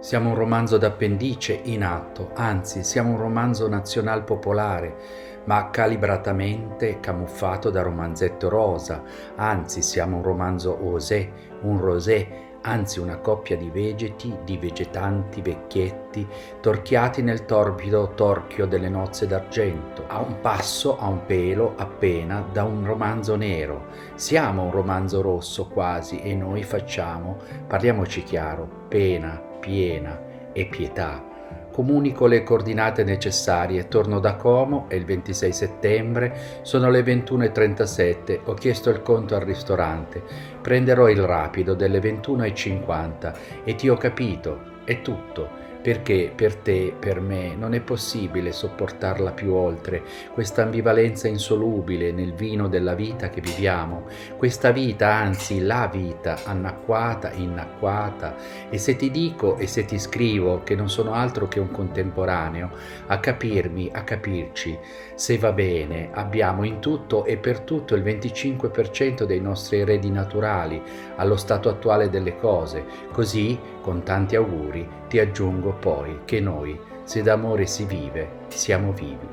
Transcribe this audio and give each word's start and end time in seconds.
Siamo 0.00 0.30
un 0.30 0.34
romanzo 0.34 0.78
d'appendice 0.78 1.60
in 1.64 1.84
atto, 1.84 2.30
anzi 2.32 2.82
siamo 2.84 3.10
un 3.10 3.18
romanzo 3.18 3.68
nazional 3.68 4.24
popolare, 4.24 4.96
ma 5.44 5.68
calibratamente 5.68 7.00
camuffato 7.00 7.68
da 7.68 7.82
romanzetto 7.82 8.48
rosa, 8.48 9.02
anzi 9.36 9.82
siamo 9.82 10.16
un 10.16 10.22
romanzo 10.22 10.78
osé, 10.86 11.30
un 11.60 11.78
rosé, 11.82 12.48
anzi 12.62 12.98
una 12.98 13.18
coppia 13.18 13.58
di 13.58 13.68
vegeti, 13.68 14.34
di 14.42 14.56
vegetanti 14.56 15.42
vecchietti, 15.42 16.26
torchiati 16.62 17.20
nel 17.20 17.44
torbido 17.44 18.12
torchio 18.14 18.66
delle 18.66 18.88
nozze 18.88 19.26
d'argento, 19.26 20.04
a 20.06 20.18
un 20.20 20.40
passo, 20.40 20.98
a 20.98 21.08
un 21.08 21.26
pelo, 21.26 21.74
appena, 21.76 22.42
da 22.50 22.64
un 22.64 22.86
romanzo 22.86 23.36
nero. 23.36 23.88
Siamo 24.14 24.62
un 24.62 24.70
romanzo 24.70 25.20
rosso 25.20 25.66
quasi 25.68 26.22
e 26.22 26.34
noi 26.34 26.62
facciamo, 26.62 27.36
parliamoci 27.66 28.22
chiaro, 28.22 28.86
pena, 28.88 29.48
piena 29.60 30.20
e 30.52 30.66
pietà. 30.66 31.28
Comunico 31.72 32.26
le 32.26 32.42
coordinate 32.42 33.04
necessarie, 33.04 33.86
torno 33.86 34.18
da 34.18 34.34
Como, 34.34 34.86
è 34.88 34.96
il 34.96 35.04
26 35.04 35.52
settembre, 35.52 36.36
sono 36.62 36.90
le 36.90 37.02
21.37, 37.02 38.40
ho 38.44 38.54
chiesto 38.54 38.90
il 38.90 39.02
conto 39.02 39.36
al 39.36 39.42
ristorante, 39.42 40.20
prenderò 40.60 41.08
il 41.08 41.22
rapido 41.22 41.74
delle 41.74 42.00
21.50 42.00 43.34
e 43.62 43.74
ti 43.76 43.88
ho 43.88 43.96
capito, 43.96 44.78
è 44.84 45.00
tutto 45.00 45.68
perché 45.82 46.30
per 46.34 46.56
te, 46.56 46.94
per 46.98 47.20
me, 47.20 47.54
non 47.56 47.74
è 47.74 47.80
possibile 47.80 48.52
sopportarla 48.52 49.32
più 49.32 49.54
oltre, 49.54 50.02
questa 50.32 50.62
ambivalenza 50.62 51.28
insolubile 51.28 52.12
nel 52.12 52.34
vino 52.34 52.68
della 52.68 52.94
vita 52.94 53.30
che 53.30 53.40
viviamo, 53.40 54.04
questa 54.36 54.72
vita, 54.72 55.12
anzi 55.12 55.60
la 55.60 55.88
vita, 55.90 56.40
annacquata, 56.44 57.32
innacquata, 57.32 58.36
e 58.68 58.78
se 58.78 58.96
ti 58.96 59.10
dico 59.10 59.56
e 59.56 59.66
se 59.66 59.84
ti 59.84 59.98
scrivo 59.98 60.62
che 60.62 60.74
non 60.74 60.90
sono 60.90 61.12
altro 61.12 61.48
che 61.48 61.60
un 61.60 61.70
contemporaneo, 61.70 62.70
a 63.06 63.18
capirmi, 63.18 63.90
a 63.92 64.02
capirci, 64.02 64.78
se 65.14 65.38
va 65.38 65.52
bene, 65.52 66.10
abbiamo 66.12 66.64
in 66.64 66.80
tutto 66.80 67.24
e 67.24 67.36
per 67.36 67.60
tutto 67.60 67.94
il 67.94 68.02
25% 68.02 69.24
dei 69.24 69.40
nostri 69.40 69.80
eredi 69.80 70.10
naturali, 70.10 70.82
allo 71.16 71.36
stato 71.36 71.68
attuale 71.68 72.10
delle 72.10 72.36
cose, 72.36 72.84
così, 73.12 73.58
con 73.80 74.02
tanti 74.02 74.36
auguri, 74.36 74.86
ti 75.08 75.18
aggiungo 75.18 75.69
aggiungo 75.70 75.72
poi 75.78 76.20
che 76.24 76.40
noi, 76.40 76.78
se 77.04 77.22
d'amore 77.22 77.66
si 77.66 77.84
vive, 77.84 78.28
siamo 78.48 78.92
vivi. 78.92 79.28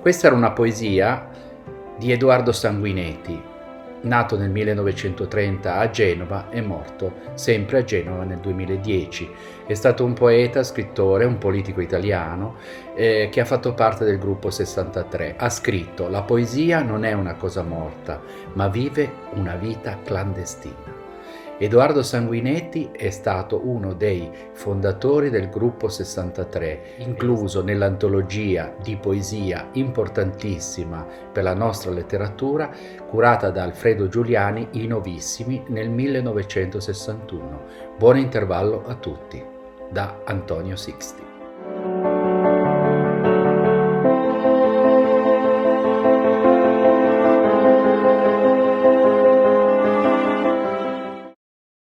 Questa 0.00 0.26
era 0.26 0.36
una 0.36 0.52
poesia 0.52 1.28
di 1.96 2.12
Edoardo 2.12 2.52
Sanguinetti, 2.52 3.54
nato 4.02 4.36
nel 4.36 4.50
1930 4.50 5.76
a 5.76 5.90
Genova 5.90 6.50
e 6.50 6.60
morto 6.60 7.14
sempre 7.34 7.78
a 7.78 7.84
Genova 7.84 8.24
nel 8.24 8.38
2010. 8.38 9.30
È 9.66 9.74
stato 9.74 10.04
un 10.04 10.12
poeta, 10.12 10.62
scrittore, 10.62 11.24
un 11.24 11.38
politico 11.38 11.80
italiano 11.80 12.56
eh, 12.94 13.28
che 13.30 13.40
ha 13.40 13.44
fatto 13.44 13.74
parte 13.74 14.04
del 14.04 14.18
gruppo 14.18 14.50
63. 14.50 15.34
Ha 15.36 15.48
scritto 15.48 16.08
La 16.08 16.22
poesia 16.22 16.82
non 16.82 17.04
è 17.04 17.12
una 17.12 17.34
cosa 17.34 17.62
morta, 17.62 18.20
ma 18.52 18.68
vive 18.68 19.10
una 19.34 19.56
vita 19.56 19.98
clandestina. 20.04 20.95
Edoardo 21.58 22.02
Sanguinetti 22.02 22.90
è 22.92 23.08
stato 23.08 23.62
uno 23.64 23.94
dei 23.94 24.30
fondatori 24.52 25.30
del 25.30 25.48
gruppo 25.48 25.88
63, 25.88 26.96
incluso 26.98 27.62
nell'antologia 27.62 28.74
di 28.82 28.96
poesia 28.96 29.70
importantissima 29.72 31.06
per 31.32 31.44
la 31.44 31.54
nostra 31.54 31.90
letteratura, 31.92 32.70
curata 33.08 33.48
da 33.48 33.62
Alfredo 33.62 34.06
Giuliani 34.06 34.68
I 34.72 34.86
Novissimi 34.86 35.64
nel 35.68 35.88
1961. 35.88 37.62
Buon 37.96 38.18
intervallo 38.18 38.84
a 38.86 38.94
tutti, 38.96 39.42
da 39.90 40.20
Antonio 40.24 40.76
Sixti. 40.76 41.25